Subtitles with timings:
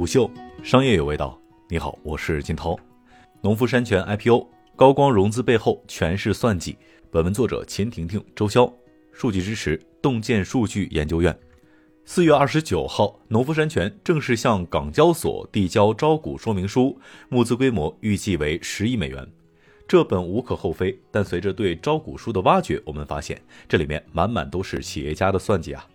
[0.00, 0.30] 虎嗅
[0.62, 1.38] 商业有味道，
[1.68, 2.74] 你好，我是金涛。
[3.42, 6.74] 农夫山泉 IPO 高光融资背后全是算计。
[7.10, 8.72] 本文作者秦婷婷、周潇，
[9.12, 11.38] 数据支持洞见数据研究院。
[12.06, 16.98] 四月二十九号，农夫山泉正式向港交所递交招股说明书，
[17.28, 19.30] 募资规模预计为十亿美元。
[19.86, 23.38] 这本无可厚非，但随着对招股书的挖掘，我们发现
[23.68, 25.86] 这里面满满都是企业家的算计啊。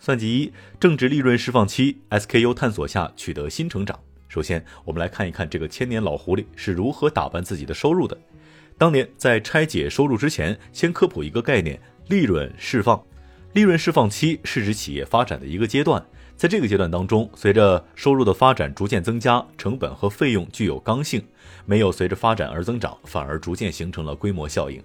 [0.00, 3.98] 算计一：正值利润释放期，SKU 探索下取得新成长。
[4.28, 8.16] 首先，我们来看一看这个千年老狐狸是如何打扮自己的收入的。
[8.76, 13.02] 当年在拆解收入之前，先科普一个概念：利润释放。
[13.54, 16.04] 利润释放期是指企业发展的一个阶段，
[16.36, 21.24] 在这个阶段当中，随着收入的发展逐渐增加，成本和费用具有刚性，
[21.66, 24.80] 没有随着发展而增长，反而逐渐形成了规模效应。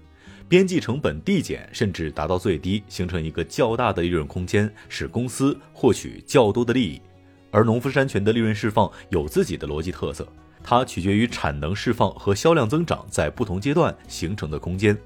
[0.47, 7.01] 边际成本递减，甚至达到最低，形成一个较大的利润空间，使公司获取较多的利益。
[7.49, 10.27] 而农夫山泉的利润释放有自己的逻辑特色，
[10.63, 14.97] 它取决于产能释放和销量增长在不同阶段形成的空间。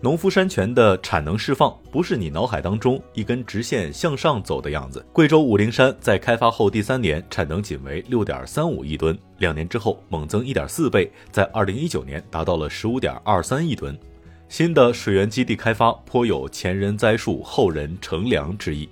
[0.00, 5.04] 农夫山泉的产能释放不是你脑海当中一根直线向上走的样子。
[5.12, 13.98] 贵州武陵山在开发后第三年产能仅为六点三五亿吨，两年之后猛增一点四倍，在二零一九年达到了十五点二三亿吨。
[14.48, 18.88] 新的水源基地开发颇有前人栽树，后人乘凉之意。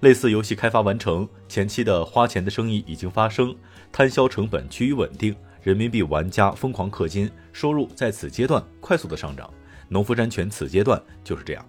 [0.00, 3.54] 类似游戏开发完成前期的花钱的生意已经发生，
[3.90, 9.52] 摊销成本趋于稳定，人民币玩家疯狂氪金，收入在此阶段快速的上涨。
[9.88, 11.66] 农夫山泉此阶段就是这样。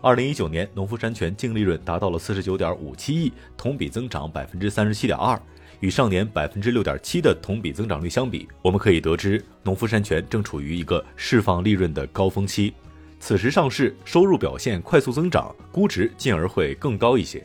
[0.00, 5.40] 二零一九年，农夫山泉净利润达到了四十九点五七亿，同比增长百分之三十七点二。
[5.82, 12.72] 与上年百分之六点七的同比增长率相比，我们可以得知，农夫山泉正处于一个释放利润的高峰期。
[13.18, 17.44] 此时上市，收入表现快速增长，估值进而会更高一些。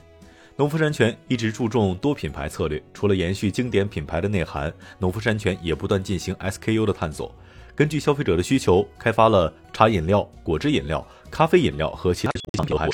[0.56, 7.34] 农夫山泉一直注重多品牌策略，除了延续经典品牌的内涵，农夫山泉也不断进行 SKU 的探索。
[7.74, 12.88] 根据消费者的需求，开发了茶饮料、果汁饮料、咖啡饮料和其他品牌。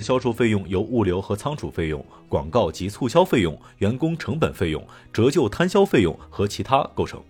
[0.00, 7.22] 销售费用由物流和仓储费用、广告及促销费用、员工成本费用、折旧摊销费用和其他构成。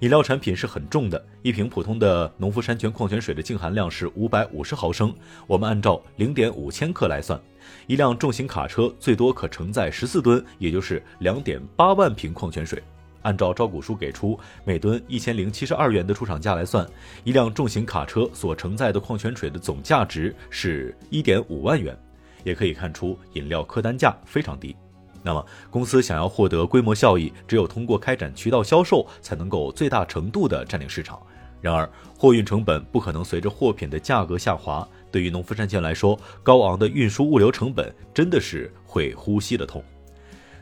[0.00, 5.14] 饮料产品是很重的，一瓶普通的农夫山泉矿泉水的净含量是五百五十毫升，
[5.46, 7.38] 我们按照零点五千克来算，
[7.86, 12.82] 一辆重型卡车最多可承载十四吨，也就是两点八万瓶矿泉水。
[13.26, 16.88] 按照招股书给出每吨一千零七十二元的出厂价来算，
[17.24, 21.98] 一辆重型卡车所承载的矿泉水的总价值是一点五万元，
[22.44, 24.76] 也可以看出饮料客单价非常低。
[25.24, 31.20] 那么，公司想要获得规模效益，只有通过开展渠道销售才能够最大程度的占领市场。
[31.60, 39.82] 然而，货运成本不可能随着货品的价格下滑，对于农夫山泉来说，高昂的运输物流成本真的是会呼吸的痛。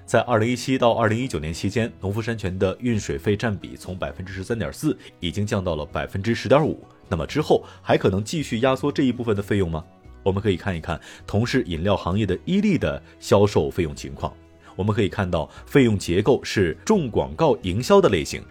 [0.07, 6.87] 在二零一七到二零一九年期间，农夫山泉的运水费占比从百分之十三点四已经降到了百分之十点五。
[7.09, 9.83] 那么之后还可能继续压缩这一部分的费用吗？
[10.23, 14.31] 我们可以看一看同是饮料行业的伊利的销售费用情况。
[14.77, 18.43] 我们可以看到，费用结构是重广告营销的类型。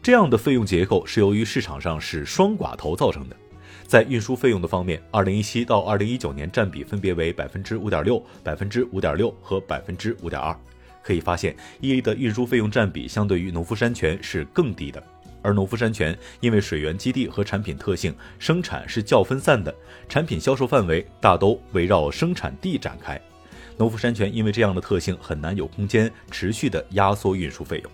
[0.00, 3.36] 这样的费用结构是由于市场上是双寡头造成的。
[3.84, 10.56] 在运输费用的方面，二零一七到二零一九年占比分别为百分之五点六、百分之五点六和百分之五点二。
[11.02, 15.02] 可以发现，伊利的运输费用占比相对于农夫山泉是更低的，
[15.42, 19.74] 而农夫山泉因为水源基地和产品特性，生产是较分散的，
[20.08, 23.20] 产品销售范围大都围绕生产地展开。
[23.76, 27.90] 农夫山泉因为这样的特性，很难有空间持续的压缩运输费用。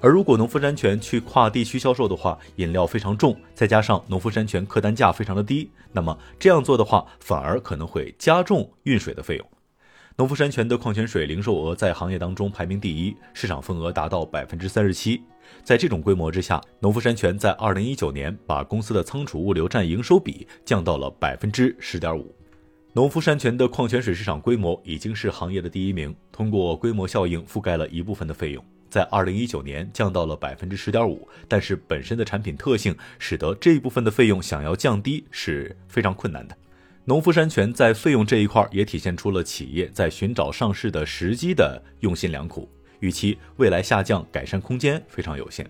[0.00, 9.46] 而如果农夫山泉去跨地区销售的话，饮料非常重，再加上农夫山泉客单价非常的低，那么这样做的话，反而可能会加重运水的费用。
[10.18, 15.22] 农夫山泉的矿泉水零售额在行业当中排名第一，市场份额达到百分之三十七。
[15.62, 22.34] 在这种规模之下，农夫山泉在二零一九年把公司的仓储物流占营收比降到了百分之十点五。
[22.94, 31.28] 农夫山泉的矿泉水市场规模已经是行业的第一名，通过规模效应覆盖了一部分的费用，在二零一九年降到了百分之十点五。
[31.46, 36.56] 但是本身的产品特性使得这一部分的费用想要降低是非常困难的。
[37.08, 42.68] 农夫山泉在费用这一块也体现出了企业在寻找上市的时机的用心良苦，
[43.00, 45.66] 预期未来下降改善空间非常有限。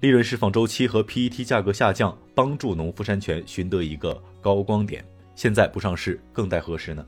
[0.00, 5.04] 利润释放周期和 PET 价格下降，帮助农夫山泉寻得一个高光点。
[5.36, 7.06] 现在不上市更待何时呢？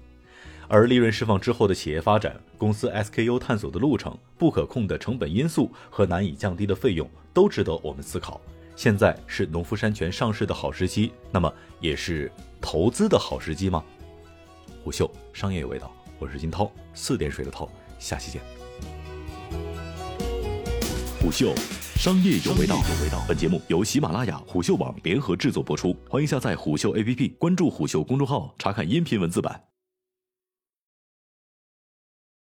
[0.69, 8.41] 而利润释放之后的企业发展，公司 SKU 探索的路程、不可控的成本因素和难以降低的费用，都值得我们思考。
[8.77, 12.31] 现在是农夫山泉上市的好时机，那么也是。
[12.63, 13.85] 投资的好时机吗？
[14.83, 17.69] 虎嗅商业有味道，我是金涛，四点水的涛，
[17.99, 18.41] 下期见。
[21.21, 21.53] 虎嗅，
[21.97, 22.79] 商业有味道。
[23.27, 29.72] 本节目由喜马拉雅、虎嗅网联合制作播出，欢迎下载虎嗅 APP，关注虎嗅公众号，查看音频文字版。